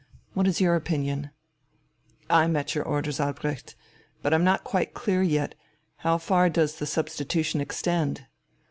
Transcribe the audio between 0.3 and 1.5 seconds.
What is your opinion?"